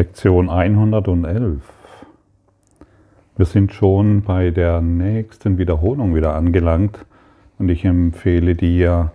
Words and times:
Lektion 0.00 0.48
111. 0.48 1.60
Wir 3.36 3.44
sind 3.44 3.74
schon 3.74 4.22
bei 4.22 4.50
der 4.50 4.80
nächsten 4.80 5.58
Wiederholung 5.58 6.14
wieder 6.14 6.34
angelangt 6.34 7.04
und 7.58 7.68
ich 7.68 7.84
empfehle 7.84 8.54
dir, 8.54 9.12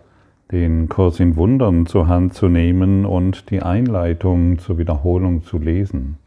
den 0.51 0.87
Kurs 0.87 1.19
in 1.19 1.37
Wundern 1.37 1.87
zur 1.87 2.07
Hand 2.07 2.35
zu 2.35 2.49
nehmen 2.49 3.03
und 3.07 3.49
die 3.49 3.63
Einleitung 3.63 4.59
zur 4.59 4.77
Wiederholung 4.77 5.41
zu 5.41 5.57
lesen. 5.57 6.19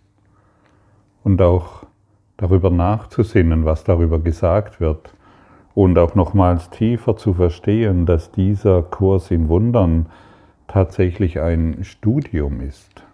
Und 1.23 1.41
auch 1.41 1.85
darüber 2.37 2.71
nachzusinnen, 2.71 3.65
was 3.65 3.85
darüber 3.85 4.19
gesagt 4.19 4.81
wird. 4.81 5.15
Und 5.77 5.97
auch 6.01 6.17
nochmals 6.17 6.69
tiefer 6.71 7.17
zu 7.17 7.33
verstehen, 7.33 8.07
dass 8.07 8.33
dieser 8.33 8.83
Kurs 8.83 9.31
in 9.31 9.49
Wundern 9.49 10.07
tatsächlich 10.67 11.39
ein 11.39 11.85
Studium 11.85 12.61
ist. 12.61 13.05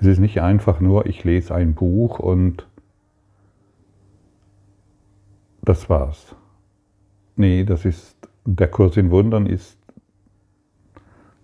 Es 0.00 0.06
ist 0.06 0.18
nicht 0.20 0.40
einfach 0.40 0.80
nur, 0.80 1.06
ich 1.06 1.24
lese 1.24 1.54
ein 1.54 1.74
Buch 1.74 2.18
und 2.18 2.66
das 5.62 5.90
war's. 5.90 6.36
Nee, 7.36 7.64
das 7.64 7.84
ist, 7.84 8.16
der 8.44 8.68
Kurs 8.68 8.96
in 8.96 9.10
Wundern 9.10 9.46
ist 9.46 9.78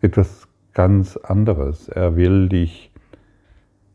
etwas 0.01 0.49
ganz 0.73 1.17
anderes. 1.17 1.89
Er 1.89 2.17
will 2.17 2.49
dich 2.49 2.93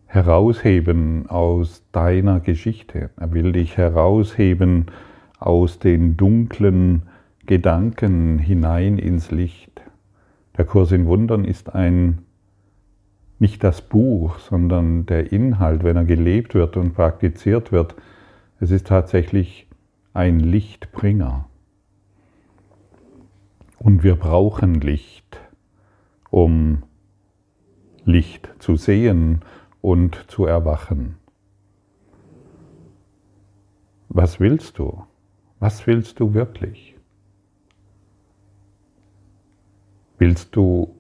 herausheben 0.08 1.30
aus 1.30 1.84
deiner 1.92 2.40
Geschichte. 2.40 3.12
Er 3.18 3.32
will 3.32 3.52
dich 3.52 3.78
herausheben 3.78 4.88
aus 5.40 5.80
den 5.80 6.18
dunklen 6.18 7.04
Gedanken 7.46 8.40
hinein 8.40 8.98
ins 8.98 9.32
Licht. 9.32 9.82
Der 10.58 10.66
Kurs 10.66 10.92
in 10.92 11.06
Wundern 11.06 11.46
ist 11.46 11.74
ein 11.74 12.20
nicht 13.40 13.64
das 13.64 13.82
Buch, 13.82 14.40
sondern 14.40 15.06
der 15.06 15.32
Inhalt, 15.32 15.84
wenn 15.84 15.96
er 15.96 16.04
gelebt 16.04 16.54
wird 16.54 16.78
und 16.78 16.94
praktiziert 16.94 17.72
wird, 17.72 17.96
es 18.60 18.72
ist 18.72 18.88
tatsächlich 18.88 19.68
ein 20.14 20.40
Lichtbringer. 20.40 21.46
Und 23.78 24.04
wir 24.04 24.18
brauchen 24.18 24.76
Licht, 24.82 25.40
um 26.30 26.84
Licht 28.04 28.50
zu 28.60 28.76
sehen 28.76 29.42
und 29.82 30.26
zu 30.28 30.46
erwachen. 30.46 31.16
Was 34.10 34.42
willst 34.42 34.80
du? 34.80 35.04
Was 35.60 35.88
willst 35.88 36.20
du 36.20 36.34
wirklich? 36.34 36.98
Willst 40.18 40.56
du 40.56 40.99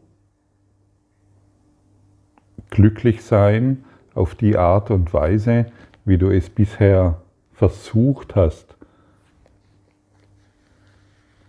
glücklich 2.70 3.24
sein 3.24 3.84
auf 4.14 4.36
die 4.36 4.58
Art 4.58 4.92
und 4.92 5.14
Weise, 5.14 5.68
wie 6.06 6.18
du 6.18 6.30
es 6.30 6.50
bisher 6.50 7.22
versucht 7.54 8.36
hast, 8.36 8.76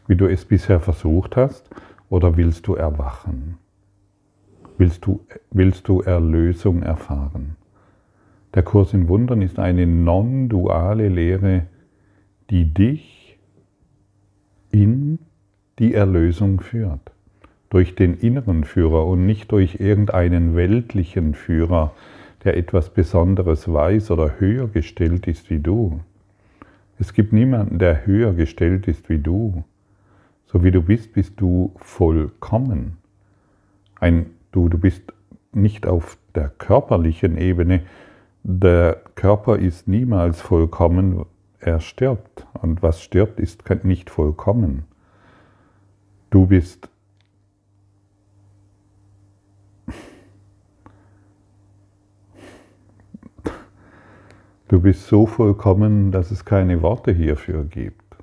wie 0.07 0.17
du 0.17 0.27
es 0.27 0.45
bisher 0.45 0.81
versucht 0.81 1.37
hast, 1.37 1.69
oder 2.09 2.37
willst 2.37 2.67
du 2.67 2.75
erwachen? 2.75 3.59
Willst 4.77 5.07
du, 5.07 5.21
willst 5.51 5.87
du 5.89 6.01
Erlösung 6.01 6.83
erfahren? 6.83 7.57
Der 8.55 8.65
Kurs 8.65 8.93
in 8.93 9.07
Wundern 9.09 9.43
ist 9.43 9.59
eine 9.59 9.87
non-duale 9.87 11.09
Lehre, 11.09 11.67
die 12.51 12.75
dich 12.75 13.39
in 14.73 15.21
die 15.79 15.95
Erlösung 15.95 16.61
führt 16.61 17.13
durch 17.71 17.95
den 17.95 18.15
inneren 18.15 18.65
Führer 18.65 19.07
und 19.07 19.25
nicht 19.25 19.51
durch 19.53 19.81
irgendeinen 19.81 20.57
weltlichen 20.57 21.35
Führer, 21.35 21.93
der 22.45 22.57
etwas 22.57 22.91
Besonderes 22.91 23.73
weiß 23.73 24.11
oder 24.11 24.41
höher 24.41 24.69
gestellt 24.69 25.27
ist 25.27 25.51
wie 25.51 25.61
du. 25.61 26.01
Es 26.99 27.15
gibt 27.15 27.33
niemanden, 27.33 27.79
der 27.79 28.07
höher 28.07 28.35
gestellt 28.35 28.89
ist 28.89 29.09
wie 29.09 29.19
du. 29.19 29.65
So 30.47 30.65
wie 30.65 30.73
du 30.73 30.83
bist, 30.83 31.13
bist 31.13 31.41
du 31.41 31.73
vollkommen. 31.77 32.99
Ein, 34.01 34.27
du, 34.53 34.69
du 34.69 34.77
bist 34.77 35.13
nicht 35.53 35.87
auf 35.87 36.19
der 36.35 36.49
körperlichen 36.49 37.39
Ebene. 37.39 37.83
Der 38.43 39.01
Körper 39.15 39.59
ist 39.59 39.87
niemals 39.87 40.41
vollkommen, 40.41 41.25
er 41.61 41.81
stirbt. 41.81 42.47
Und 42.61 42.83
was 42.83 43.01
stirbt, 43.01 43.39
ist 43.39 43.63
nicht 43.85 44.11
vollkommen. 44.11 44.85
Du 46.31 46.47
bist 46.47 46.89
Du 54.71 54.81
bist 54.81 55.09
so 55.09 55.27
vollkommen, 55.27 56.13
dass 56.13 56.31
es 56.31 56.45
keine 56.45 56.81
Worte 56.81 57.11
hierfür 57.11 57.65
gibt. 57.65 58.15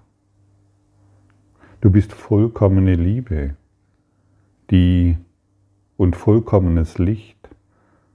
Du 1.82 1.92
bist 1.92 2.14
vollkommene 2.14 2.96
Liebe, 2.96 3.58
die 4.72 5.18
und 5.98 6.16
vollkommenes 6.16 7.00
Licht 7.00 7.50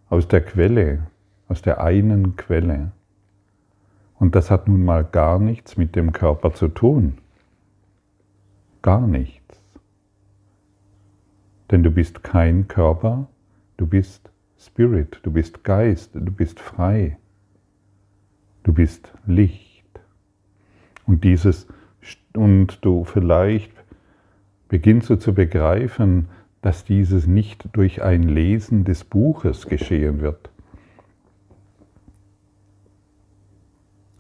aus 0.09 0.29
der 0.29 0.41
Quelle, 0.43 1.09
aus 1.47 1.61
der 1.61 1.83
einen 1.83 2.35
Quelle. 2.37 2.93
Und 4.19 4.35
das 4.35 4.51
hat 4.51 4.67
nun 4.67 4.83
mal 4.83 5.05
gar 5.05 5.39
nichts 5.39 5.77
mit 5.77 5.95
dem 5.95 6.13
Körper 6.13 6.55
zu 6.55 6.69
tun. 6.69 7.19
Gar 8.81 9.07
nichts. 9.07 9.61
Denn 11.71 11.83
du 11.83 11.91
bist 11.91 12.23
kein 12.23 12.67
Körper, 12.67 13.27
du 13.77 13.87
bist 13.87 14.31
Spirit, 14.59 15.21
du 15.23 15.31
bist 15.31 15.65
Geist, 15.65 16.15
du 16.15 16.33
bist 16.33 16.61
frei. 16.61 17.19
Du 18.65 18.73
bist 18.73 19.13
Licht. 19.27 19.85
Und 21.07 21.25
dieses, 21.25 21.67
und 22.35 22.85
du 22.85 23.05
vielleicht 23.05 23.73
beginnst 24.69 25.11
du 25.11 25.17
zu 25.17 25.35
begreifen, 25.35 26.29
dass 26.63 26.85
dieses 26.85 27.27
nicht 27.27 27.69
durch 27.73 28.03
ein 28.03 28.23
Lesen 28.23 28.85
des 28.85 29.05
Buches 29.05 29.67
geschehen 29.67 30.21
wird. 30.21 30.51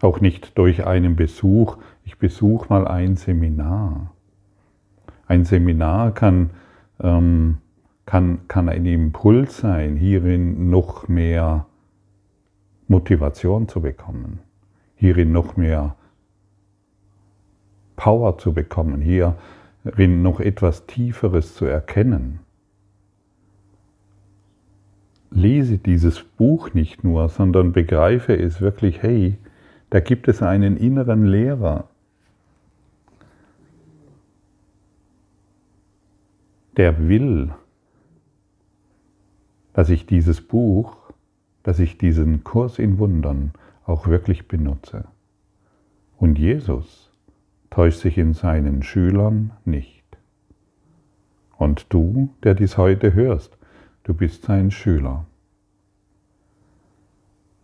Auch 0.00 0.20
nicht 0.20 0.58
durch 0.58 0.84
einen 0.84 1.14
Besuch. 1.14 1.78
Ich 2.04 2.18
besuche 2.18 2.68
mal 2.68 2.88
ein 2.88 3.16
Seminar. 3.16 4.12
Ein 5.28 5.44
Seminar 5.44 6.12
kann, 6.12 6.50
ähm, 7.00 7.58
kann, 8.04 8.40
kann 8.48 8.68
ein 8.68 8.84
Impuls 8.84 9.58
sein, 9.58 9.96
hierin 9.96 10.68
noch 10.68 11.06
mehr 11.06 11.66
Motivation 12.92 13.68
zu 13.68 13.80
bekommen, 13.80 14.40
hierin 14.96 15.32
noch 15.32 15.56
mehr 15.56 15.96
Power 17.96 18.36
zu 18.36 18.52
bekommen, 18.52 19.00
hierin 19.00 20.22
noch 20.22 20.40
etwas 20.40 20.86
Tieferes 20.86 21.54
zu 21.54 21.64
erkennen. 21.64 22.40
Lese 25.30 25.78
dieses 25.78 26.22
Buch 26.22 26.74
nicht 26.74 27.02
nur, 27.02 27.30
sondern 27.30 27.72
begreife 27.72 28.36
es 28.36 28.60
wirklich, 28.60 29.02
hey, 29.02 29.38
da 29.88 30.00
gibt 30.00 30.28
es 30.28 30.42
einen 30.42 30.76
inneren 30.76 31.24
Lehrer, 31.24 31.88
der 36.76 37.08
will, 37.08 37.54
dass 39.72 39.88
ich 39.88 40.04
dieses 40.04 40.42
Buch 40.42 41.01
dass 41.62 41.78
ich 41.78 41.98
diesen 41.98 42.44
Kurs 42.44 42.78
in 42.78 42.98
Wundern 42.98 43.52
auch 43.84 44.06
wirklich 44.06 44.48
benutze. 44.48 45.04
Und 46.16 46.38
Jesus 46.38 47.10
täuscht 47.70 48.00
sich 48.00 48.18
in 48.18 48.34
seinen 48.34 48.82
Schülern 48.82 49.52
nicht. 49.64 50.04
Und 51.56 51.86
du, 51.88 52.30
der 52.42 52.54
dies 52.54 52.76
heute 52.76 53.14
hörst, 53.14 53.56
du 54.04 54.14
bist 54.14 54.44
sein 54.44 54.70
Schüler. 54.70 55.24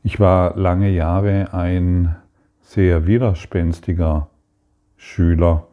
Ich 0.02 0.20
war 0.20 0.56
lange 0.56 0.90
Jahre 0.90 1.52
ein 1.52 2.17
sehr 2.61 3.06
widerspenstiger 3.06 4.28
Schüler. 4.96 5.67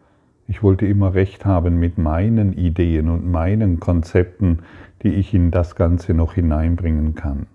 Ich 0.47 0.63
wollte 0.63 0.85
immer 0.85 1.13
recht 1.13 1.45
haben 1.45 1.77
mit 1.79 1.97
meinen 1.97 2.53
Ideen 2.53 3.09
und 3.09 3.29
meinen 3.29 3.79
Konzepten, 3.79 4.59
die 5.03 5.13
ich 5.13 5.33
in 5.33 5.51
das 5.51 5.75
Ganze 5.75 6.13
noch 6.13 6.33
hineinbringen 6.33 7.15
kann. 7.15 7.47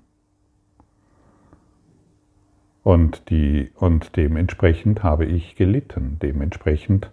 Und, 2.83 3.29
die, 3.31 3.71
und 3.77 4.17
dementsprechend 4.17 5.03
habe 5.03 5.27
ich 5.27 5.57
gelitten. 5.57 6.19
Dementsprechend, 6.23 7.11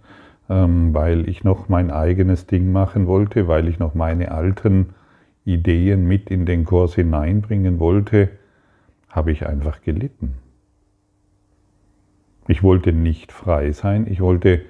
ähm, 0.50 0.94
weil 0.94 1.28
ich 1.28 1.44
noch 1.44 1.68
mein 1.70 1.92
eigenes 1.92 2.48
Ding 2.48 2.72
machen 2.72 3.08
wollte, 3.08 3.48
weil 3.48 3.68
ich 3.68 3.80
noch 3.80 3.94
meine 3.94 4.32
alten 4.32 4.94
Ideen 5.44 6.08
mit 6.08 6.30
in 6.30 6.46
den 6.46 6.66
Kurs 6.66 6.96
hineinbringen 6.96 7.80
wollte, 7.80 8.30
habe 9.10 9.32
ich 9.32 9.46
einfach 9.48 9.82
gelitten. 9.82 10.36
Ich 12.48 12.64
wollte 12.64 12.94
nicht 12.94 13.34
frei 13.34 13.72
sein, 13.74 14.08
ich 14.10 14.22
wollte, 14.22 14.62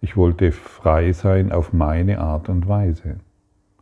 ich 0.00 0.16
wollte 0.16 0.50
frei 0.50 1.12
sein 1.12 1.52
auf 1.52 1.72
meine 1.72 2.18
Art 2.20 2.48
und 2.48 2.66
Weise. 2.66 3.20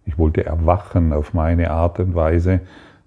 Ich 0.04 0.18
wollte 0.18 0.44
erwachen 0.44 1.12
auf 1.12 1.32
meine 1.32 1.70
Art 1.70 2.00
und 2.00 2.14
Weise. 2.14 2.60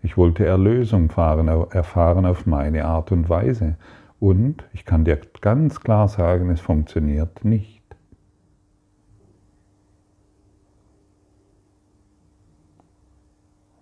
Ich 0.03 0.17
wollte 0.17 0.45
Erlösung 0.45 1.09
erfahren 1.09 2.25
auf 2.25 2.45
meine 2.45 2.85
Art 2.85 3.13
und 3.13 3.29
Weise. 3.29 3.77
Und 4.19 4.65
ich 4.73 4.83
kann 4.83 5.05
dir 5.05 5.19
ganz 5.39 5.79
klar 5.79 6.09
sagen, 6.09 6.49
es 6.49 6.59
funktioniert 6.59 7.45
nicht. 7.45 7.81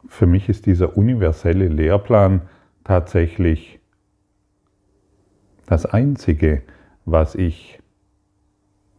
Für 0.07 0.27
mich 0.27 0.47
ist 0.47 0.67
dieser 0.67 0.95
universelle 0.95 1.67
Lehrplan 1.67 2.43
tatsächlich 2.83 3.79
das 5.65 5.87
Einzige, 5.87 6.61
was 7.05 7.33
ich 7.33 7.79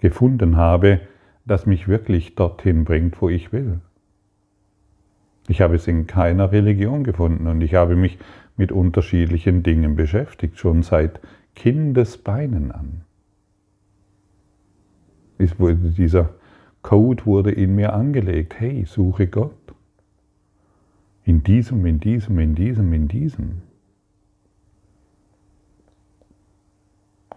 gefunden 0.00 0.56
habe, 0.56 1.00
das 1.44 1.66
mich 1.66 1.86
wirklich 1.86 2.34
dorthin 2.34 2.84
bringt, 2.84 3.22
wo 3.22 3.28
ich 3.28 3.52
will. 3.52 3.80
Ich 5.48 5.60
habe 5.60 5.76
es 5.76 5.88
in 5.88 6.06
keiner 6.06 6.52
Religion 6.52 7.04
gefunden 7.04 7.46
und 7.46 7.60
ich 7.62 7.74
habe 7.74 7.96
mich 7.96 8.18
mit 8.56 8.70
unterschiedlichen 8.70 9.62
Dingen 9.62 9.96
beschäftigt, 9.96 10.58
schon 10.58 10.82
seit 10.82 11.20
Kindesbeinen 11.54 12.70
an. 12.70 13.02
Dieser 15.38 16.30
Code 16.82 17.26
wurde 17.26 17.50
in 17.50 17.74
mir 17.74 17.92
angelegt, 17.92 18.58
hey, 18.58 18.84
suche 18.84 19.26
Gott. 19.26 19.52
In 21.24 21.42
diesem, 21.42 21.84
in 21.86 22.00
diesem, 22.00 22.38
in 22.38 22.54
diesem, 22.54 22.92
in 22.92 23.08
diesem. 23.08 23.62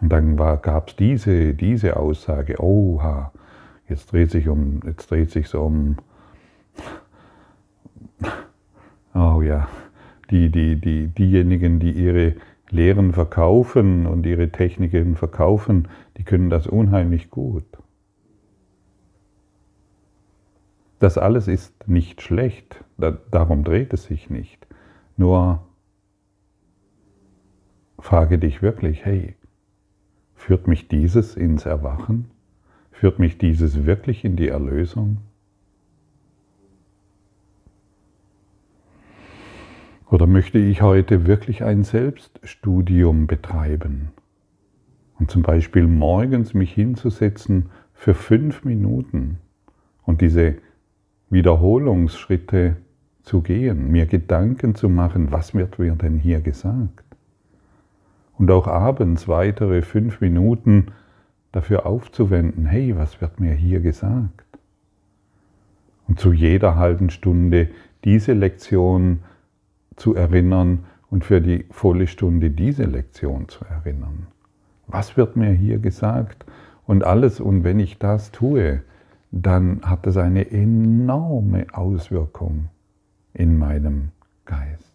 Und 0.01 0.09
dann 0.09 0.35
gab 0.35 0.89
es 0.89 0.95
diese, 0.95 1.53
diese 1.53 1.97
Aussage, 1.97 2.61
oha, 2.61 3.31
jetzt 3.87 4.11
dreht 4.11 4.31
sich 4.31 4.47
um, 4.47 4.81
jetzt 4.85 5.09
dreht 5.09 5.31
sich 5.31 5.47
so 5.47 5.61
um, 5.61 5.97
oh 9.13 9.41
ja, 9.41 9.67
die, 10.31 10.49
die, 10.49 10.79
die, 10.79 11.07
diejenigen, 11.07 11.79
die 11.79 11.91
ihre 11.91 12.35
Lehren 12.69 13.13
verkaufen 13.13 14.05
und 14.07 14.25
ihre 14.25 14.51
Techniken 14.51 15.15
verkaufen, 15.15 15.87
die 16.17 16.23
können 16.23 16.49
das 16.49 16.67
unheimlich 16.67 17.29
gut. 17.29 17.65
Das 20.99 21.17
alles 21.17 21.47
ist 21.47 21.87
nicht 21.87 22.21
schlecht, 22.21 22.83
darum 22.97 23.63
dreht 23.63 23.93
es 23.93 24.05
sich 24.05 24.29
nicht. 24.29 24.65
Nur 25.17 25.63
frage 27.99 28.39
dich 28.39 28.61
wirklich, 28.61 29.05
hey, 29.05 29.35
führt 30.33 30.67
mich 30.67 30.87
dieses 30.87 31.35
ins 31.35 31.65
Erwachen? 31.65 32.31
Führt 32.91 33.19
mich 33.19 33.37
dieses 33.37 33.85
wirklich 33.85 34.23
in 34.23 34.35
die 34.35 34.47
Erlösung? 34.47 35.17
Oder 40.15 40.27
möchte 40.27 40.59
ich 40.59 40.81
heute 40.81 41.27
wirklich 41.27 41.61
ein 41.65 41.83
Selbststudium 41.83 43.27
betreiben? 43.27 44.13
Und 45.19 45.29
zum 45.29 45.41
Beispiel 45.41 45.87
morgens 45.87 46.53
mich 46.53 46.71
hinzusetzen 46.71 47.65
für 47.93 48.13
fünf 48.13 48.63
Minuten 48.63 49.39
und 50.03 50.21
diese 50.21 50.55
Wiederholungsschritte 51.29 52.77
zu 53.23 53.41
gehen, 53.41 53.91
mir 53.91 54.05
Gedanken 54.05 54.73
zu 54.73 54.87
machen, 54.87 55.33
was 55.33 55.53
wird 55.53 55.79
mir 55.79 55.95
denn 55.95 56.17
hier 56.17 56.39
gesagt? 56.39 57.03
Und 58.37 58.49
auch 58.51 58.67
abends 58.67 59.27
weitere 59.27 59.81
fünf 59.81 60.21
Minuten 60.21 60.93
dafür 61.51 61.85
aufzuwenden, 61.85 62.67
hey, 62.67 62.95
was 62.95 63.19
wird 63.19 63.41
mir 63.41 63.53
hier 63.53 63.81
gesagt? 63.81 64.45
Und 66.07 66.21
zu 66.21 66.31
jeder 66.31 66.77
halben 66.77 67.09
Stunde 67.09 67.67
diese 68.05 68.31
Lektion 68.31 69.19
zu 69.95 70.15
erinnern 70.15 70.85
und 71.09 71.23
für 71.23 71.41
die 71.41 71.65
volle 71.69 72.07
Stunde 72.07 72.49
diese 72.49 72.83
Lektion 72.83 73.47
zu 73.47 73.65
erinnern. 73.65 74.27
Was 74.87 75.17
wird 75.17 75.35
mir 75.35 75.51
hier 75.51 75.79
gesagt? 75.79 76.45
Und 76.85 77.03
alles, 77.03 77.39
und 77.39 77.63
wenn 77.63 77.79
ich 77.79 77.97
das 77.97 78.31
tue, 78.31 78.81
dann 79.31 79.81
hat 79.83 80.07
es 80.07 80.17
eine 80.17 80.51
enorme 80.51 81.67
Auswirkung 81.73 82.69
in 83.33 83.57
meinem 83.57 84.09
Geist. 84.45 84.93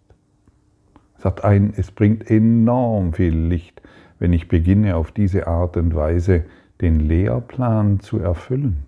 Es, 1.19 1.25
hat 1.25 1.44
ein, 1.44 1.75
es 1.76 1.91
bringt 1.91 2.31
enorm 2.31 3.12
viel 3.12 3.37
Licht, 3.37 3.82
wenn 4.19 4.32
ich 4.32 4.49
beginne 4.49 4.96
auf 4.96 5.12
diese 5.12 5.46
Art 5.46 5.76
und 5.76 5.94
Weise 5.94 6.44
den 6.81 7.00
Lehrplan 7.00 8.00
zu 8.00 8.19
erfüllen. 8.19 8.85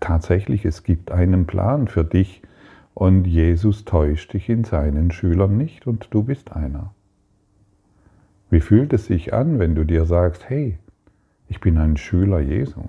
Tatsächlich, 0.00 0.64
es 0.64 0.82
gibt 0.82 1.10
einen 1.10 1.46
Plan 1.46 1.88
für 1.88 2.04
dich 2.04 2.42
und 2.98 3.28
Jesus 3.28 3.84
täuscht 3.84 4.32
dich 4.32 4.48
in 4.48 4.64
seinen 4.64 5.12
Schülern 5.12 5.56
nicht 5.56 5.86
und 5.86 6.08
du 6.10 6.24
bist 6.24 6.50
einer. 6.50 6.92
Wie 8.50 8.58
fühlt 8.58 8.92
es 8.92 9.06
sich 9.06 9.32
an, 9.32 9.60
wenn 9.60 9.76
du 9.76 9.84
dir 9.84 10.04
sagst, 10.04 10.50
hey, 10.50 10.80
ich 11.46 11.60
bin 11.60 11.78
ein 11.78 11.96
Schüler 11.96 12.40
Jesu? 12.40 12.82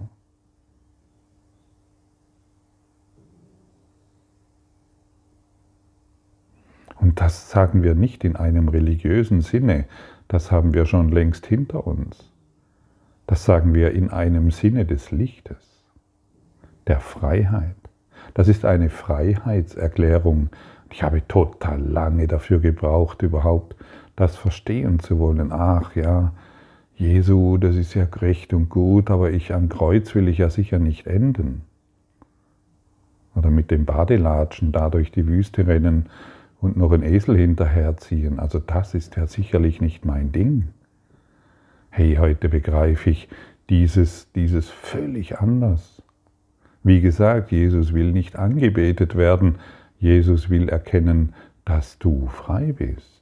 Und 6.96 7.22
das 7.22 7.52
sagen 7.52 7.84
wir 7.84 7.94
nicht 7.94 8.24
in 8.24 8.36
einem 8.36 8.68
religiösen 8.68 9.42
Sinne, 9.42 9.86
das 10.28 10.50
haben 10.50 10.74
wir 10.74 10.88
schon 10.88 11.10
längst 11.10 11.46
hinter 11.46 11.86
uns. 11.86 12.34
Das 13.28 13.46
sagen 13.46 13.76
wir 13.76 13.92
in 13.92 14.10
einem 14.10 14.50
Sinne 14.50 14.88
des 14.88 15.12
Lichtes, 15.12 15.84
der 16.88 17.00
Freiheit. 17.00 17.89
Das 18.34 18.48
ist 18.48 18.66
eine 18.66 18.90
Freiheitserklärung. 18.90 20.50
Ich 20.92 21.04
habe 21.04 21.28
total 21.28 21.82
lange 21.82 22.28
dafür 22.28 22.60
gebraucht, 22.60 23.22
überhaupt 23.22 23.76
das 24.16 24.36
verstehen 24.36 25.00
zu 25.00 25.20
wollen. 25.20 25.52
Ach 25.52 25.96
ja, 25.96 26.34
Jesu, 26.96 27.58
das 27.58 27.76
ist 27.76 27.94
ja 27.94 28.06
gerecht 28.06 28.54
und 28.54 28.70
gut, 28.70 29.10
aber 29.10 29.32
ich 29.32 29.54
am 29.54 29.70
Kreuz 29.70 30.14
will 30.16 30.28
ich 30.28 30.40
ja 30.40 30.50
sicher 30.50 30.80
nicht 30.80 31.08
enden. 31.08 31.62
Oder 33.36 33.52
mit 33.52 33.72
dem 33.72 33.86
Badelatschen 33.86 34.72
da 34.72 34.90
durch 34.90 35.12
die 35.12 35.26
Wüste 35.26 35.68
rennen 35.68 36.08
und 36.60 36.76
noch 36.76 36.92
einen 36.92 37.04
Esel 37.04 37.38
hinterherziehen. 37.38 38.40
Also 38.40 38.60
das 38.60 38.94
ist 38.94 39.16
ja 39.16 39.28
sicherlich 39.28 39.80
nicht 39.80 40.04
mein 40.04 40.32
Ding. 40.32 40.70
Hey, 41.90 42.18
heute 42.20 42.50
begreife 42.50 43.10
ich 43.10 43.30
dieses, 43.70 44.32
dieses 44.34 44.70
völlig 44.70 45.40
anders. 45.40 45.99
Wie 46.84 47.02
gesagt, 47.02 47.52
Jesus 47.52 47.94
will 47.94 48.12
nicht 48.12 48.38
angebetet 48.38 49.16
werden, 49.16 49.60
Jesus 50.00 50.50
will 50.50 50.70
erkennen, 50.70 51.34
dass 51.66 52.00
du 52.00 52.28
frei 52.28 52.72
bist. 52.72 53.20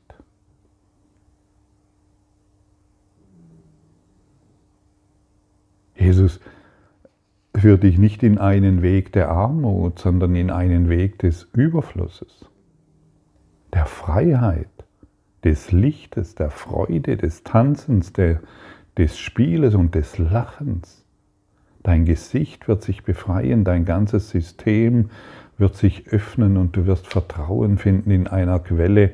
Jesus 5.95 6.39
führt 7.55 7.81
dich 7.83 7.97
nicht 7.97 8.21
in 8.21 8.37
einen 8.37 8.83
Weg 8.83 9.11
der 9.11 9.29
Armut, 9.29 9.97
sondern 9.97 10.35
in 10.35 10.51
einen 10.51 10.89
Weg 10.89 11.17
des 11.19 11.47
Überflusses 11.53 12.47
der 13.73 13.85
Freiheit, 13.85 14.69
des 15.43 15.71
Lichtes, 15.71 16.35
der 16.35 16.49
Freude, 16.49 17.17
des 17.17 17.43
Tanzens, 17.43 18.13
der, 18.13 18.41
des 18.97 19.19
Spieles 19.19 19.75
und 19.75 19.93
des 19.95 20.17
Lachens. 20.17 21.05
Dein 21.88 22.03
Gesicht 22.03 22.67
wird 22.67 22.84
sich 22.84 23.06
befreien, 23.06 23.63
dein 23.63 23.86
ganzes 23.86 24.29
System 24.29 25.10
wird 25.58 25.77
sich 25.77 26.10
öffnen 26.10 26.58
und 26.58 26.75
du 26.75 26.86
wirst 26.86 27.08
Vertrauen 27.08 27.77
finden 27.77 28.12
in 28.12 28.27
einer 28.27 28.60
Quelle, 28.60 29.12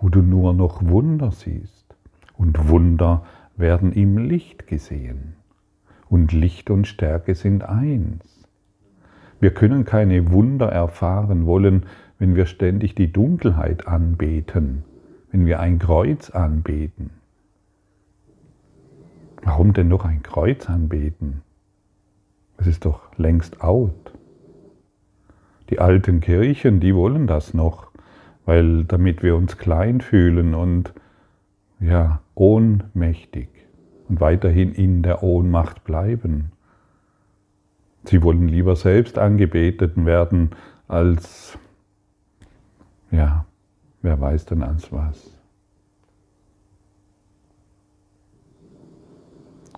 wo 0.00 0.08
du 0.08 0.20
nur 0.20 0.52
noch 0.52 0.84
Wunder 0.84 1.30
siehst. 1.30 1.94
Und 2.36 2.68
Wunder 2.68 3.24
werden 3.56 3.92
im 3.92 4.18
Licht 4.18 4.66
gesehen. 4.66 5.36
Und 6.08 6.32
Licht 6.32 6.70
und 6.70 6.88
Stärke 6.88 7.36
sind 7.36 7.62
eins. 7.62 8.48
Wir 9.38 9.54
können 9.54 9.84
keine 9.84 10.32
Wunder 10.32 10.72
erfahren 10.72 11.46
wollen, 11.46 11.86
wenn 12.18 12.34
wir 12.34 12.46
ständig 12.46 12.96
die 12.96 13.12
Dunkelheit 13.12 13.86
anbeten, 13.86 14.82
wenn 15.30 15.46
wir 15.46 15.60
ein 15.60 15.78
Kreuz 15.78 16.30
anbeten. 16.30 17.10
Warum 19.44 19.72
denn 19.72 19.86
noch 19.86 20.04
ein 20.04 20.24
Kreuz 20.24 20.68
anbeten? 20.68 21.42
Es 22.60 22.66
ist 22.66 22.84
doch 22.84 23.16
längst 23.16 23.62
out. 23.62 24.12
Die 25.70 25.78
alten 25.78 26.20
Kirchen, 26.20 26.78
die 26.78 26.94
wollen 26.94 27.26
das 27.26 27.54
noch, 27.54 27.90
weil 28.44 28.84
damit 28.84 29.22
wir 29.22 29.34
uns 29.34 29.56
klein 29.56 30.02
fühlen 30.02 30.54
und 30.54 30.92
ja, 31.80 32.20
ohnmächtig 32.34 33.48
und 34.08 34.20
weiterhin 34.20 34.72
in 34.72 35.02
der 35.02 35.22
Ohnmacht 35.22 35.84
bleiben. 35.84 36.52
Sie 38.04 38.22
wollen 38.22 38.46
lieber 38.46 38.76
selbst 38.76 39.18
angebetet 39.18 39.92
werden, 40.04 40.50
als 40.86 41.58
ja, 43.10 43.46
wer 44.02 44.20
weiß 44.20 44.44
denn 44.46 44.62
als 44.62 44.92
was? 44.92 45.36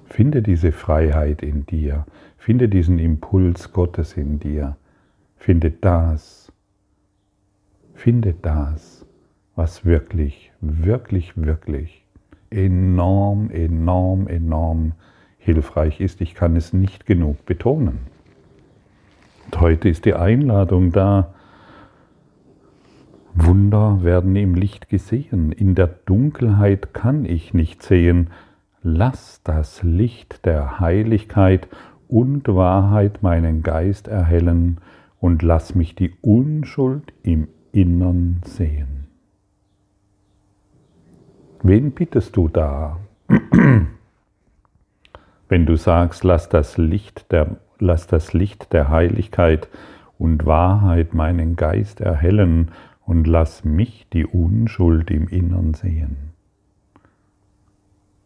Finde 0.07 0.43
diese 0.43 0.73
Freiheit 0.73 1.43
in 1.43 1.65
dir, 1.65 2.05
finde 2.43 2.69
diesen 2.69 2.99
Impuls 2.99 3.73
Gottes 3.73 4.17
in 4.17 4.39
dir, 4.39 4.77
finde 5.37 5.71
das, 5.71 6.43
Finde 7.95 8.35
das, 8.35 9.07
was 9.55 9.85
wirklich, 9.85 10.51
wirklich, 10.61 11.37
wirklich 11.37 12.05
enorm, 12.51 13.49
enorm, 13.51 14.27
enorm 14.27 14.95
hilfreich 15.39 16.01
ist. 16.01 16.21
Ich 16.21 16.35
kann 16.35 16.57
es 16.57 16.73
nicht 16.73 17.07
genug 17.07 17.47
betonen. 17.47 18.01
Und 19.45 19.61
heute 19.61 19.89
ist 19.89 20.05
die 20.05 20.15
Einladung 20.15 20.91
da. 20.91 21.33
Wunder 23.35 24.03
werden 24.03 24.35
im 24.35 24.57
Licht 24.57 24.89
gesehen. 24.89 25.53
In 25.53 25.77
der 25.77 25.87
Dunkelheit 25.87 26.93
kann 26.93 27.25
ich 27.25 27.55
nicht 27.55 27.85
sehen. 27.85 28.31
Lass 28.83 29.43
das 29.45 29.85
Licht 29.85 30.45
der 30.45 30.81
Heiligkeit 30.81 31.69
und 32.13 32.47
Wahrheit 32.47 33.23
meinen 33.23 33.63
Geist 33.63 34.07
erhellen 34.07 34.79
und 35.19 35.41
lass 35.43 35.75
mich 35.75 35.95
die 35.95 36.13
Unschuld 36.21 37.15
im 37.23 37.49
Innern 37.73 38.43
sehen. 38.45 39.07
Wen 41.63 41.93
bittest 41.93 42.37
du 42.37 42.49
da? 42.49 42.99
Wenn 45.49 45.65
du 45.65 45.77
sagst, 45.77 46.23
lass 46.23 46.51
das 46.51 46.77
Licht 46.77 47.33
der, 47.33 47.57
lass 47.79 48.09
das 48.09 48.35
Licht 48.35 48.75
der 48.75 48.91
Heiligkeit 48.91 49.69
und 50.19 50.45
Wahrheit 50.45 51.15
meinen 51.15 51.57
Geist 51.57 52.03
erhellen 52.03 52.73
und 53.07 53.27
lass 53.27 53.65
mich 53.65 54.07
die 54.13 54.27
Unschuld 54.27 55.11
im 55.11 55.29
Innern 55.29 55.73
sehen. 55.73 56.33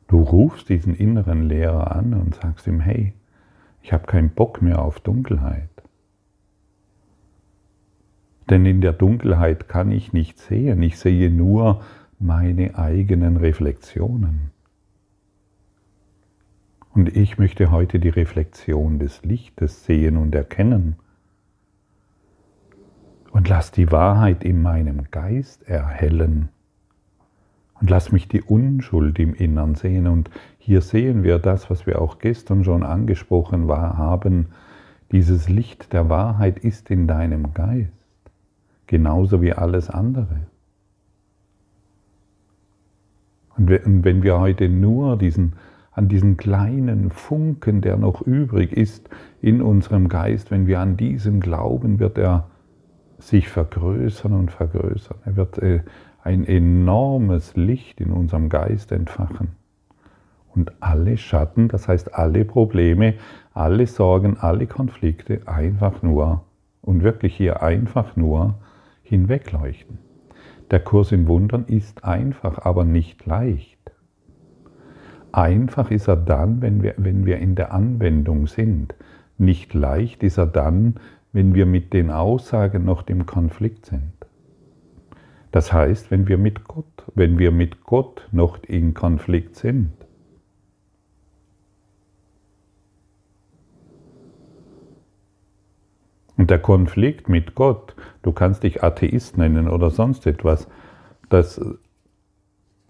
Du 0.09 0.23
rufst 0.23 0.71
diesen 0.71 0.95
inneren 0.97 1.43
Lehrer 1.43 1.95
an 1.95 2.15
und 2.15 2.35
sagst 2.35 2.67
ihm, 2.67 2.81
hey, 2.81 3.13
ich 3.87 3.93
habe 3.93 4.07
keinen 4.07 4.31
Bock 4.31 4.63
mehr 4.63 4.83
auf 4.83 4.99
Dunkelheit. 4.99 5.71
Denn 8.51 8.67
in 8.67 8.81
der 8.81 8.93
Dunkelheit 8.93 9.69
kann 9.69 9.93
ich 9.93 10.13
nicht 10.13 10.41
sehen, 10.41 10.83
ich 10.83 10.99
sehe 10.99 11.31
nur 11.31 11.85
meine 12.19 12.77
eigenen 12.77 13.37
Reflexionen. 13.37 14.51
Und 16.95 17.17
ich 17.17 17.39
möchte 17.39 17.71
heute 17.71 18.01
die 18.01 18.09
Reflexion 18.09 18.99
des 18.99 19.23
Lichtes 19.23 19.85
sehen 19.85 20.17
und 20.17 20.35
erkennen. 20.35 20.97
Und 23.31 23.49
lass 23.49 23.71
die 23.71 23.93
Wahrheit 23.93 24.43
in 24.43 24.63
meinem 24.63 25.13
Geist 25.13 25.63
erhellen. 25.69 26.49
Und 27.81 27.91
lass 27.91 28.11
mich 28.13 28.29
die 28.29 28.43
Unschuld 28.43 29.19
im 29.19 29.35
Innern 29.35 29.75
sehen. 29.75 30.07
Und 30.07 30.31
hier 30.59 30.81
sehen 30.81 31.23
wir 31.23 31.39
das, 31.39 31.69
was 31.71 31.87
wir 31.87 32.01
auch 32.01 32.19
gestern 32.19 32.65
schon 32.65 32.83
angesprochen 32.83 33.69
haben. 33.69 34.47
Dieses 35.13 35.49
Licht 35.49 35.93
der 35.93 36.09
Wahrheit 36.09 36.59
ist 36.59 36.91
in 36.91 37.07
deinem 37.07 37.55
Geist, 37.55 37.93
genauso 38.87 39.43
wie 39.43 39.53
alles 39.53 39.91
andere. 39.91 40.47
Und 43.57 43.71
wenn 44.05 44.23
wir 44.23 44.39
heute 44.39 44.69
nur 44.69 45.17
diesen, 45.17 45.55
an 45.93 46.09
diesen 46.09 46.37
kleinen 46.37 47.11
Funken, 47.11 47.81
der 47.81 47.97
noch 47.97 48.21
übrig 48.21 48.73
ist 48.73 49.09
in 49.41 49.63
unserem 49.63 50.09
Geist, 50.09 50.51
wenn 50.51 50.67
wir 50.67 50.81
an 50.81 50.97
diesen 50.97 51.41
glauben, 51.41 51.99
wird 51.99 52.19
er 52.19 52.49
sich 53.19 53.49
vergrößern 53.49 54.35
und 54.35 54.51
vergrößern. 54.51 55.17
Er 55.25 55.37
wird 55.37 55.59
äh, 55.59 55.81
ein 56.27 56.45
enormes 56.45 57.55
Licht 57.55 58.01
in 58.01 58.11
unserem 58.11 58.49
Geist 58.49 58.91
entfachen. 58.91 59.53
Und 60.53 60.73
alle 60.81 61.19
Schatten, 61.19 61.69
das 61.69 61.87
heißt 61.87 62.15
alle 62.15 62.45
Probleme, 62.45 63.15
alle 63.55 63.87
Sorgen, 63.87 64.37
alle 64.37 64.67
Konflikte 64.67 65.43
einfach 65.47 66.03
nur 66.03 66.43
und 66.83 67.05
wirklich 67.05 67.37
hier 67.37 67.63
einfach 67.63 68.17
nur 68.17 68.55
hinwegleuchten. 69.03 69.99
Der 70.73 70.81
Kurs 70.81 71.13
in 71.13 71.29
Wundern 71.29 71.65
ist 71.67 72.03
einfach, 72.03 72.59
aber 72.65 72.85
nicht 72.85 73.25
leicht. 73.25 73.79
Einfach 75.31 75.93
ist 75.93 76.09
er 76.09 76.17
dann, 76.17 76.61
wenn 76.61 76.83
wir, 76.83 76.95
wenn 76.97 77.25
wir 77.25 77.39
in 77.39 77.55
der 77.55 77.73
Anwendung 77.73 78.49
sind. 78.49 78.97
Nicht 79.39 79.75
leicht 79.75 80.25
ist 80.25 80.39
er 80.39 80.47
dann, 80.47 80.97
wenn 81.33 81.55
wir 81.55 81.67
mit 81.67 81.93
den 81.93 82.11
Aussagen 82.11 82.85
noch 82.85 83.07
im 83.07 83.27
Konflikt 83.27 83.87
sind. 83.87 84.16
Das 85.57 85.73
heißt, 85.73 86.11
wenn 86.11 86.29
wir 86.29 86.37
mit 86.37 86.65
Gott, 86.65 86.85
wenn 87.15 87.39
wir 87.39 87.51
mit 87.51 87.83
Gott 87.83 88.29
noch 88.31 88.63
in 88.65 88.93
Konflikt 88.93 89.57
sind. 89.57 89.91
Und 96.37 96.51
der 96.51 96.59
Konflikt 96.59 97.31
mit 97.31 97.55
Gott, 97.55 97.97
du 98.21 98.33
kannst 98.33 98.65
dich 98.65 98.83
Atheist 98.83 99.39
nennen 99.39 99.71
oder 99.71 99.91
sonst 99.91 100.27
etwas, 100.27 100.69
das, 101.31 101.59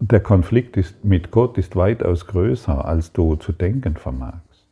der 0.01 0.19
Konflikt 0.19 0.75
ist, 0.75 1.05
mit 1.05 1.31
Gott 1.31 1.57
ist 1.57 1.77
weitaus 1.77 2.27
größer, 2.27 2.83
als 2.83 3.13
du 3.13 3.37
zu 3.37 3.53
denken 3.53 3.95
vermagst. 3.95 4.67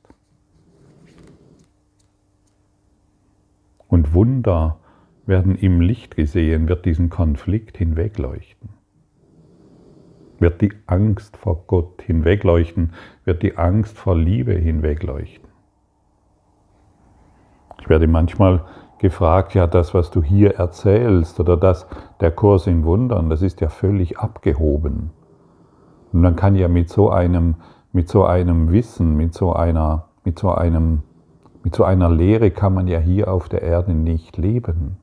Und 3.88 4.14
Wunder 4.14 4.80
werden 5.26 5.56
im 5.56 5.82
Licht 5.82 6.16
gesehen, 6.16 6.68
wird 6.68 6.86
diesen 6.86 7.10
Konflikt 7.10 7.78
hinwegleuchten. 7.78 8.70
Wird 10.40 10.62
die 10.62 10.74
Angst 10.86 11.38
vor 11.38 11.64
Gott 11.68 12.02
hinwegleuchten, 12.02 12.94
wird 13.24 13.42
die 13.42 13.58
Angst 13.58 13.98
vor 13.98 14.16
Liebe 14.16 14.54
hinwegleuchten. 14.54 15.50
Ich 17.82 17.90
werde 17.90 18.08
manchmal 18.08 18.66
gefragt, 19.00 19.54
ja, 19.54 19.68
das, 19.68 19.94
was 19.94 20.12
du 20.12 20.24
hier 20.24 20.56
erzählst 20.56 21.40
oder 21.40 21.58
das, 21.58 21.88
der 22.20 22.32
Kurs 22.32 22.68
in 22.68 22.84
Wundern, 22.84 23.30
das 23.30 23.42
ist 23.42 23.62
ja 23.62 23.70
völlig 23.70 24.18
abgehoben. 24.18 25.12
Und 26.12 26.22
man 26.22 26.36
kann 26.36 26.56
ja 26.56 26.68
mit 26.68 26.90
so 26.90 27.10
einem, 27.10 27.56
mit 27.92 28.10
so 28.10 28.26
einem 28.26 28.72
Wissen, 28.72 29.16
mit 29.16 29.34
so 29.34 29.54
einer, 29.54 30.10
mit 30.24 30.40
so 30.40 30.52
einem, 30.52 31.04
mit 31.64 31.76
so 31.76 31.84
einer 31.84 32.10
Lehre 32.10 32.52
kann 32.52 32.74
man 32.74 32.88
ja 32.88 33.00
hier 33.00 33.32
auf 33.32 33.50
der 33.50 33.62
Erde 33.62 33.94
nicht 33.94 34.38
leben. 34.38 34.98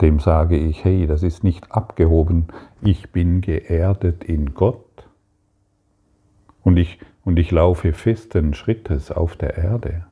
Dem 0.00 0.18
sage 0.18 0.56
ich, 0.56 0.84
hey, 0.84 1.06
das 1.06 1.22
ist 1.22 1.44
nicht 1.44 1.72
abgehoben, 1.72 2.46
ich 2.80 3.10
bin 3.10 3.40
geerdet 3.40 4.24
in 4.24 4.54
Gott. 4.54 5.08
Und 6.62 6.76
ich, 6.76 6.98
und 7.24 7.38
ich 7.38 7.50
laufe 7.50 7.92
festen 7.92 8.54
Schrittes 8.54 9.10
auf 9.10 9.36
der 9.36 9.56
Erde. 9.56 10.06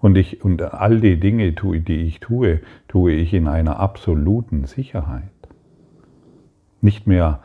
Und, 0.00 0.16
ich, 0.16 0.44
und 0.44 0.60
all 0.60 1.00
die 1.00 1.18
Dinge, 1.18 1.52
die 1.52 2.02
ich 2.02 2.20
tue, 2.20 2.60
tue 2.88 3.12
ich 3.12 3.32
in 3.32 3.48
einer 3.48 3.80
absoluten 3.80 4.66
Sicherheit. 4.66 5.30
Nicht 6.82 7.06
mehr, 7.06 7.40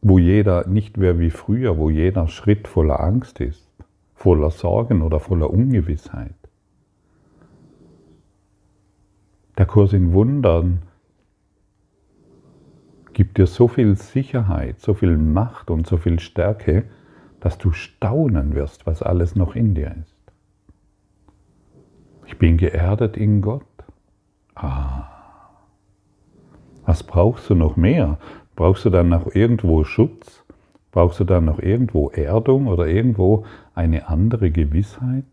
wo 0.00 0.18
jeder, 0.18 0.68
nicht 0.68 0.96
mehr 0.96 1.18
wie 1.18 1.30
früher, 1.30 1.76
wo 1.76 1.90
jeder 1.90 2.28
Schritt 2.28 2.68
voller 2.68 3.00
Angst 3.00 3.40
ist, 3.40 3.68
voller 4.14 4.50
Sorgen 4.50 5.02
oder 5.02 5.18
voller 5.18 5.50
Ungewissheit. 5.50 6.43
Der 9.56 9.66
Kurs 9.66 9.92
in 9.92 10.12
Wundern 10.12 10.82
gibt 13.12 13.38
dir 13.38 13.46
so 13.46 13.68
viel 13.68 13.94
Sicherheit, 13.94 14.80
so 14.80 14.94
viel 14.94 15.16
Macht 15.16 15.70
und 15.70 15.86
so 15.86 15.96
viel 15.96 16.18
Stärke, 16.18 16.84
dass 17.38 17.58
du 17.58 17.72
staunen 17.72 18.54
wirst, 18.54 18.86
was 18.86 19.02
alles 19.02 19.36
noch 19.36 19.54
in 19.54 19.74
dir 19.74 19.94
ist. 20.00 20.16
Ich 22.26 22.38
bin 22.38 22.56
geerdet 22.56 23.16
in 23.16 23.42
Gott. 23.42 23.62
Ah. 24.54 25.10
Was 26.84 27.02
brauchst 27.02 27.48
du 27.50 27.54
noch 27.54 27.76
mehr? 27.76 28.18
Brauchst 28.56 28.84
du 28.84 28.90
dann 28.90 29.08
noch 29.08 29.34
irgendwo 29.34 29.84
Schutz? 29.84 30.44
Brauchst 30.90 31.20
du 31.20 31.24
dann 31.24 31.44
noch 31.44 31.58
irgendwo 31.58 32.10
Erdung 32.10 32.66
oder 32.66 32.86
irgendwo 32.86 33.44
eine 33.74 34.08
andere 34.08 34.50
Gewissheit? 34.50 35.24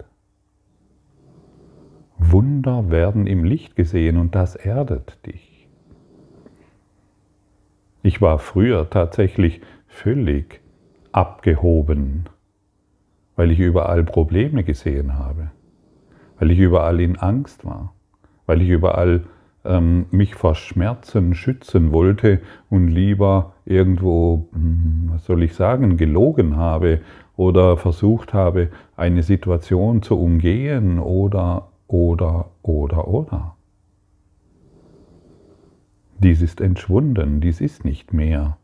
Wunder 2.24 2.90
werden 2.90 3.28
im 3.28 3.44
Licht 3.44 3.76
gesehen 3.76 4.18
und 4.18 4.36
das 4.36 4.56
erdet 4.56 5.26
dich. 5.26 5.68
Ich 8.04 8.22
war 8.22 8.40
früher 8.40 8.90
tatsächlich 8.90 9.62
völlig 9.88 10.62
abgehoben, 11.12 12.26
weil 13.36 13.52
ich 13.52 13.60
überall 13.60 14.04
Probleme 14.04 14.64
gesehen 14.64 15.18
habe 15.18 15.52
weil 16.42 16.50
ich 16.50 16.58
überall 16.58 17.00
in 17.00 17.18
Angst 17.18 17.66
war, 17.66 17.94
weil 18.48 18.64
ich 18.64 18.70
überall 18.70 19.26
ähm, 19.64 20.08
mich 20.10 20.34
vor 20.34 20.56
Schmerzen 20.56 21.36
schützen 21.36 21.92
wollte 21.92 22.42
und 22.72 22.88
lieber 22.88 23.54
irgendwo, 23.64 24.48
hm, 24.52 25.12
was 25.12 25.24
soll 25.26 25.44
ich 25.44 25.54
sagen, 25.54 25.98
gelogen 25.98 26.58
habe 26.58 27.02
oder 27.38 27.78
versucht 27.78 28.34
habe, 28.34 28.70
eine 28.98 29.22
Situation 29.22 30.02
zu 30.02 30.20
umgehen 30.20 30.98
oder, 30.98 31.68
oder, 31.92 32.52
oder, 32.62 33.08
oder. 33.08 33.56
Dies 36.20 36.42
ist 36.42 36.62
entschwunden, 36.62 37.42
dies 37.42 37.60
ist 37.62 37.84
nicht 37.84 38.14
mehr. 38.14 38.58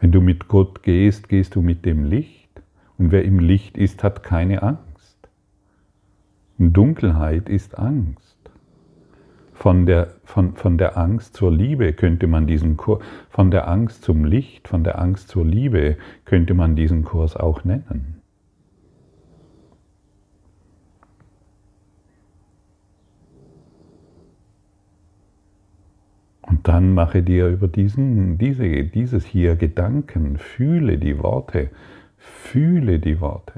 Wenn 0.00 0.12
du 0.12 0.20
mit 0.20 0.48
Gott 0.48 0.82
gehst, 0.82 1.28
gehst 1.28 1.54
du 1.54 1.62
mit 1.62 1.84
dem 1.84 2.04
Licht. 2.04 2.62
Und 2.98 3.10
wer 3.10 3.24
im 3.24 3.38
Licht 3.38 3.76
ist, 3.76 4.04
hat 4.04 4.22
keine 4.22 4.62
Angst. 4.62 5.28
Dunkelheit 6.58 7.48
ist 7.48 7.78
Angst. 7.78 8.32
von 9.52 9.86
der, 9.86 10.14
von, 10.24 10.56
von 10.56 10.76
der 10.76 10.96
Angst 10.96 11.36
zur 11.36 11.52
Liebe 11.52 11.92
könnte 11.92 12.26
man 12.26 12.48
diesen 12.48 12.76
Kurs, 12.76 13.02
von 13.30 13.50
der 13.52 13.68
Angst 13.68 14.02
zum 14.02 14.24
Licht, 14.24 14.66
von 14.66 14.82
der 14.82 14.98
Angst 14.98 15.28
zur 15.28 15.44
Liebe 15.44 15.96
könnte 16.24 16.54
man 16.54 16.74
diesen 16.74 17.04
Kurs 17.04 17.36
auch 17.36 17.64
nennen. 17.64 18.21
Und 26.52 26.68
dann 26.68 26.92
mache 26.92 27.22
dir 27.22 27.48
über 27.48 27.66
diesen, 27.66 28.36
diese, 28.36 28.84
dieses 28.84 29.24
hier 29.24 29.56
Gedanken, 29.56 30.36
fühle 30.36 30.98
die 30.98 31.18
Worte, 31.18 31.70
fühle 32.18 32.98
die 32.98 33.22
Worte. 33.22 33.54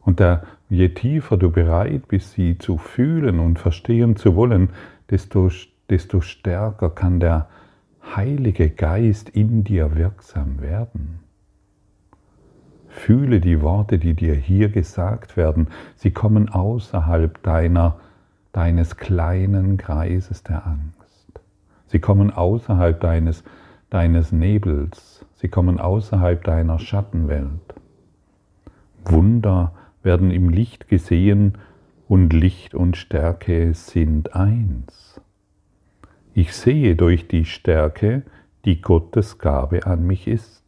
Und 0.00 0.18
da, 0.18 0.42
je 0.68 0.88
tiefer 0.88 1.36
du 1.36 1.52
bereit 1.52 2.08
bist, 2.08 2.32
sie 2.32 2.58
zu 2.58 2.76
fühlen 2.76 3.38
und 3.38 3.60
verstehen 3.60 4.16
zu 4.16 4.34
wollen, 4.34 4.70
desto, 5.10 5.48
desto 5.88 6.20
stärker 6.22 6.90
kann 6.90 7.20
der 7.20 7.48
Heilige 8.16 8.68
Geist 8.68 9.28
in 9.28 9.62
dir 9.62 9.94
wirksam 9.94 10.60
werden. 10.60 11.20
Fühle 12.88 13.40
die 13.40 13.62
Worte, 13.62 14.00
die 14.00 14.14
dir 14.14 14.34
hier 14.34 14.70
gesagt 14.70 15.36
werden. 15.36 15.68
Sie 15.94 16.10
kommen 16.10 16.48
außerhalb 16.48 17.40
deiner, 17.44 18.00
deines 18.50 18.96
kleinen 18.96 19.76
Kreises 19.76 20.42
der 20.42 20.66
Angst. 20.66 21.03
Sie 21.94 22.00
kommen 22.00 22.32
außerhalb 22.32 23.00
deines, 23.00 23.44
deines 23.88 24.32
Nebels. 24.32 25.24
Sie 25.36 25.46
kommen 25.46 25.78
außerhalb 25.78 26.42
deiner 26.42 26.80
Schattenwelt. 26.80 27.72
Wunder 29.04 29.72
werden 30.02 30.32
im 30.32 30.48
Licht 30.48 30.88
gesehen 30.88 31.56
und 32.08 32.32
Licht 32.32 32.74
und 32.74 32.96
Stärke 32.96 33.72
sind 33.74 34.34
eins. 34.34 35.20
Ich 36.32 36.52
sehe 36.52 36.96
durch 36.96 37.28
die 37.28 37.44
Stärke, 37.44 38.24
die 38.64 38.80
Gottes 38.80 39.38
Gabe 39.38 39.86
an 39.86 40.04
mich 40.04 40.26
ist. 40.26 40.64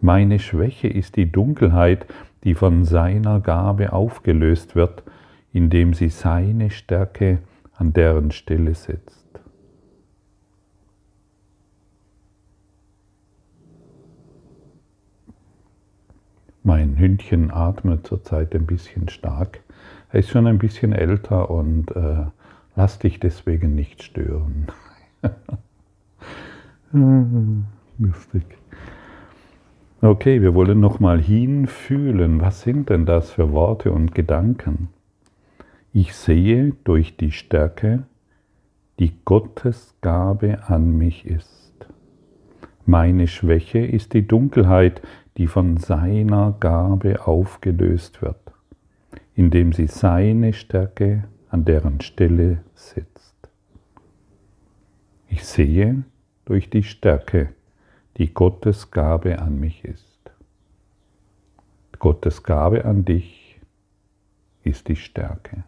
Meine 0.00 0.38
Schwäche 0.38 0.88
ist 0.88 1.16
die 1.16 1.30
Dunkelheit, 1.30 2.06
die 2.44 2.54
von 2.54 2.86
seiner 2.86 3.40
Gabe 3.40 3.92
aufgelöst 3.92 4.74
wird, 4.74 5.02
indem 5.52 5.92
sie 5.92 6.08
seine 6.08 6.70
Stärke 6.70 7.40
an 7.74 7.92
deren 7.92 8.30
Stelle 8.30 8.74
setzt. 8.74 9.19
Mein 16.62 16.98
Hündchen 16.98 17.50
atmet 17.50 18.06
zurzeit 18.06 18.54
ein 18.54 18.66
bisschen 18.66 19.08
stark. 19.08 19.60
Er 20.10 20.20
ist 20.20 20.28
schon 20.30 20.46
ein 20.46 20.58
bisschen 20.58 20.92
älter 20.92 21.50
und 21.50 21.90
äh, 21.96 22.26
lass 22.76 22.98
dich 22.98 23.18
deswegen 23.18 23.74
nicht 23.74 24.02
stören. 24.02 24.66
Lustig. 27.98 28.44
Okay, 30.02 30.42
wir 30.42 30.54
wollen 30.54 30.80
nochmal 30.80 31.20
hinfühlen. 31.20 32.40
Was 32.40 32.62
sind 32.62 32.90
denn 32.90 33.06
das 33.06 33.30
für 33.30 33.52
Worte 33.52 33.92
und 33.92 34.14
Gedanken? 34.14 34.88
Ich 35.92 36.14
sehe 36.14 36.72
durch 36.84 37.16
die 37.16 37.32
Stärke, 37.32 38.04
die 38.98 39.12
Gottes 39.24 39.94
Gabe 40.00 40.64
an 40.68 40.96
mich 40.96 41.26
ist. 41.26 41.70
Meine 42.86 43.28
Schwäche 43.28 43.78
ist 43.78 44.14
die 44.14 44.26
Dunkelheit, 44.26 45.02
die 45.40 45.46
von 45.46 45.78
seiner 45.78 46.54
Gabe 46.60 47.26
aufgelöst 47.26 48.20
wird, 48.20 48.52
indem 49.34 49.72
sie 49.72 49.86
seine 49.86 50.52
Stärke 50.52 51.24
an 51.48 51.64
deren 51.64 52.02
Stelle 52.02 52.62
setzt. 52.74 53.34
Ich 55.28 55.46
sehe 55.46 56.04
durch 56.44 56.68
die 56.68 56.82
Stärke, 56.82 57.54
die 58.18 58.34
Gottes 58.34 58.90
Gabe 58.90 59.38
an 59.38 59.58
mich 59.58 59.82
ist. 59.82 60.20
Gottes 61.98 62.42
Gabe 62.42 62.84
an 62.84 63.06
dich 63.06 63.58
ist 64.62 64.88
die 64.88 64.96
Stärke. 64.96 65.64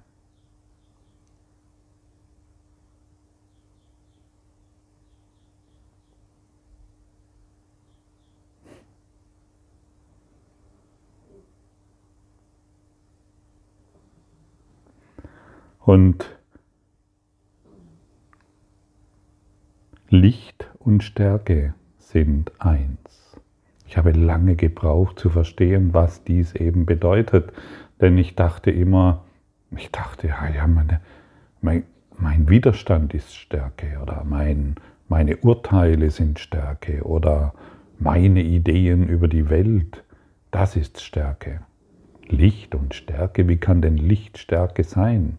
Und 15.84 16.38
Licht 20.08 20.70
und 20.78 21.02
Stärke 21.02 21.74
sind 21.98 22.52
eins. 22.60 23.36
Ich 23.88 23.96
habe 23.96 24.12
lange 24.12 24.54
gebraucht 24.54 25.18
zu 25.18 25.28
verstehen, 25.28 25.92
was 25.92 26.22
dies 26.22 26.54
eben 26.54 26.86
bedeutet, 26.86 27.52
denn 28.00 28.16
ich 28.16 28.36
dachte 28.36 28.70
immer, 28.70 29.24
ich 29.76 29.90
dachte, 29.90 30.28
ja, 30.28 30.48
ja 30.48 30.68
meine, 30.68 31.00
mein, 31.60 31.82
mein 32.16 32.48
Widerstand 32.48 33.12
ist 33.12 33.34
Stärke 33.34 33.98
oder 34.00 34.22
mein, 34.24 34.76
meine 35.08 35.38
Urteile 35.38 36.10
sind 36.10 36.38
Stärke 36.38 37.02
oder 37.02 37.54
meine 37.98 38.42
Ideen 38.42 39.08
über 39.08 39.26
die 39.26 39.50
Welt, 39.50 40.04
das 40.52 40.76
ist 40.76 41.02
Stärke. 41.02 41.62
Licht 42.28 42.76
und 42.76 42.94
Stärke, 42.94 43.48
wie 43.48 43.56
kann 43.56 43.82
denn 43.82 43.96
Licht 43.96 44.38
Stärke 44.38 44.84
sein? 44.84 45.38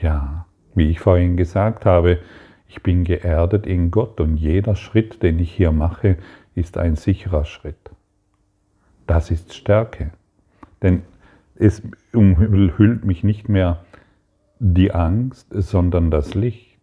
Ja, 0.00 0.46
wie 0.74 0.90
ich 0.90 1.00
vorhin 1.00 1.36
gesagt 1.36 1.84
habe, 1.84 2.20
ich 2.68 2.82
bin 2.82 3.04
geerdet 3.04 3.66
in 3.66 3.90
Gott 3.90 4.20
und 4.20 4.36
jeder 4.36 4.76
Schritt, 4.76 5.22
den 5.22 5.38
ich 5.38 5.52
hier 5.52 5.72
mache, 5.72 6.16
ist 6.54 6.78
ein 6.78 6.96
sicherer 6.96 7.44
Schritt. 7.44 7.90
Das 9.06 9.30
ist 9.30 9.54
Stärke. 9.54 10.12
Denn 10.82 11.02
es 11.56 11.82
umhüllt 12.12 13.04
mich 13.04 13.24
nicht 13.24 13.48
mehr 13.48 13.84
die 14.60 14.92
Angst, 14.92 15.48
sondern 15.50 16.10
das 16.10 16.34
Licht. 16.34 16.78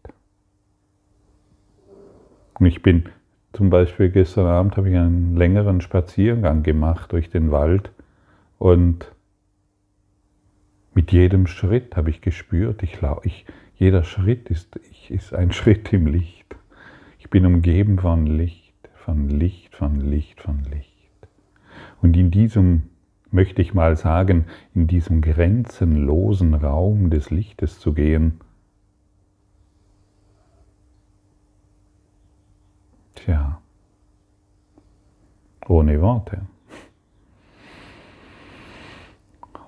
Und 2.59 2.65
ich 2.65 2.81
bin 2.81 3.05
zum 3.53 3.69
Beispiel 3.69 4.09
gestern 4.09 4.45
Abend 4.45 4.77
habe 4.77 4.89
ich 4.89 4.95
einen 4.95 5.35
längeren 5.35 5.81
Spaziergang 5.81 6.63
gemacht 6.63 7.11
durch 7.11 7.29
den 7.29 7.51
Wald 7.51 7.91
und 8.59 9.11
mit 10.97 11.11
jedem 11.11 11.45
Schritt 11.45 11.95
habe 11.95 12.09
ich 12.09 12.21
gespürt, 12.21 12.81
ich, 12.81 12.97
ich, 13.21 13.45
jeder 13.75 14.03
Schritt 14.03 14.49
ist, 14.49 14.79
ich, 14.89 15.11
ist 15.11 15.31
ein 15.31 15.51
Schritt 15.59 15.93
im 15.93 16.07
Licht. 16.07 16.55
Ich 17.19 17.29
bin 17.29 17.45
umgeben 17.45 17.99
von 17.99 18.25
Licht, 18.25 18.73
von 18.95 19.29
Licht, 19.29 19.75
von 19.75 20.01
Licht, 20.01 20.41
von 20.41 20.63
Licht. 20.63 20.89
Und 22.01 22.17
in 22.17 22.31
diesem, 22.31 22.89
möchte 23.29 23.61
ich 23.61 23.75
mal 23.75 23.95
sagen, 23.95 24.45
in 24.73 24.87
diesem 24.87 25.21
grenzenlosen 25.21 26.55
Raum 26.55 27.11
des 27.11 27.29
Lichtes 27.29 27.79
zu 27.79 27.93
gehen, 27.93 28.41
tja, 33.13 33.61
ohne 35.67 36.01
Worte. 36.01 36.41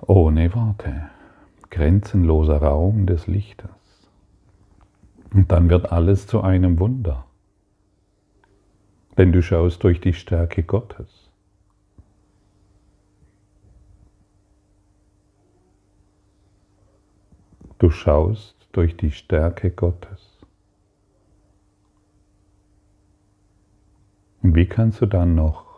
Ohne 0.08 0.52
Worte 0.56 1.10
grenzenloser 1.80 2.58
Raum 2.58 3.06
des 3.06 3.26
Lichtes. 3.26 3.70
Und 5.32 5.50
dann 5.50 5.70
wird 5.70 5.90
alles 5.90 6.26
zu 6.26 6.42
einem 6.42 6.78
Wunder. 6.78 7.24
Denn 9.16 9.32
du 9.32 9.42
schaust 9.42 9.82
durch 9.82 9.98
die 9.98 10.12
Stärke 10.12 10.62
Gottes. 10.62 11.30
Du 17.78 17.88
schaust 17.88 18.68
durch 18.72 18.98
die 18.98 19.10
Stärke 19.10 19.70
Gottes. 19.70 20.38
Und 24.42 24.54
wie 24.54 24.66
kannst 24.66 25.00
du 25.00 25.06
dann 25.06 25.34
noch 25.34 25.69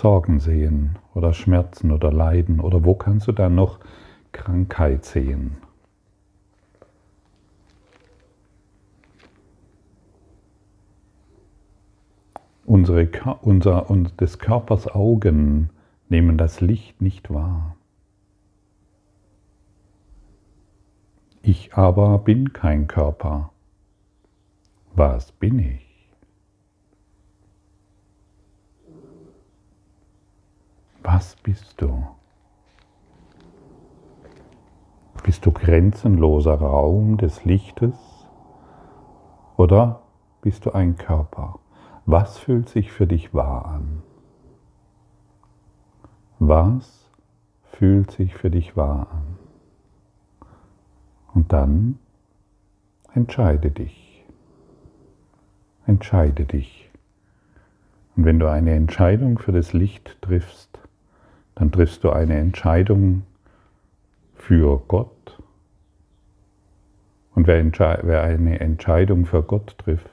Sorgen 0.00 0.40
sehen 0.40 0.98
oder 1.12 1.34
Schmerzen 1.34 1.92
oder 1.92 2.10
Leiden 2.10 2.60
oder 2.60 2.86
wo 2.86 2.94
kannst 2.94 3.28
du 3.28 3.32
da 3.32 3.50
noch 3.50 3.80
Krankheit 4.32 5.04
sehen? 5.04 5.58
Unsere, 12.64 13.10
unser, 13.42 13.90
und 13.90 14.18
des 14.22 14.38
Körpers 14.38 14.88
Augen 14.88 15.68
nehmen 16.08 16.38
das 16.38 16.62
Licht 16.62 17.02
nicht 17.02 17.30
wahr. 17.30 17.76
Ich 21.42 21.74
aber 21.74 22.16
bin 22.16 22.54
kein 22.54 22.86
Körper. 22.86 23.50
Was 24.94 25.32
bin 25.32 25.58
ich? 25.58 25.89
Was 31.02 31.34
bist 31.36 31.80
du? 31.80 32.06
Bist 35.24 35.46
du 35.46 35.52
grenzenloser 35.52 36.54
Raum 36.54 37.16
des 37.16 37.44
Lichtes 37.44 37.96
oder 39.56 40.02
bist 40.42 40.66
du 40.66 40.72
ein 40.72 40.96
Körper? 40.96 41.58
Was 42.06 42.38
fühlt 42.38 42.68
sich 42.68 42.92
für 42.92 43.06
dich 43.06 43.32
wahr 43.32 43.66
an? 43.66 44.02
Was 46.38 47.10
fühlt 47.72 48.10
sich 48.10 48.34
für 48.34 48.50
dich 48.50 48.76
wahr 48.76 49.08
an? 49.10 49.38
Und 51.34 51.52
dann 51.52 51.98
entscheide 53.14 53.70
dich. 53.70 54.24
Entscheide 55.86 56.44
dich. 56.44 56.90
Und 58.16 58.24
wenn 58.24 58.38
du 58.38 58.50
eine 58.50 58.74
Entscheidung 58.74 59.38
für 59.38 59.52
das 59.52 59.72
Licht 59.72 60.20
triffst, 60.20 60.69
dann 61.60 61.70
triffst 61.70 62.02
du 62.04 62.10
eine 62.10 62.38
Entscheidung 62.38 63.24
für 64.34 64.82
Gott. 64.88 65.38
Und 67.34 67.46
wer, 67.46 67.62
wer 68.02 68.22
eine 68.22 68.60
Entscheidung 68.60 69.26
für 69.26 69.42
Gott 69.42 69.76
trifft, 69.76 70.08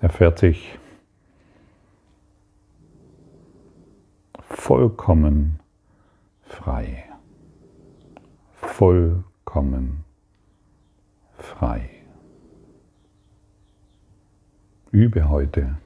erfährt 0.00 0.38
sich 0.38 0.78
vollkommen 4.38 5.58
frei. 6.44 7.06
Vollkommen 8.54 10.04
frei. 11.38 12.01
Übe 14.92 15.30
heute, 15.30 15.78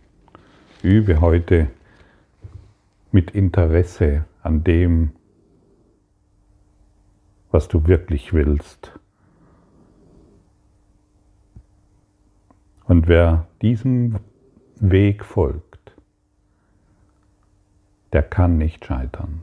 übe 0.83 1.21
heute 1.21 1.71
mit 3.13 3.31
Interesse 3.31 4.25
an 4.43 4.65
dem, 4.65 5.13
was 7.53 7.69
du 7.69 7.87
wirklich 7.87 8.33
willst. 8.33 8.99
Und 12.87 13.07
wer 13.07 13.47
diesem 13.63 14.19
Weg 14.81 15.25
folgt, 15.25 15.95
der 18.13 18.25
kann 18.25 18.59
nicht 18.59 18.85
scheitern. 18.85 19.43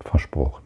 Versprochen. 0.00 0.65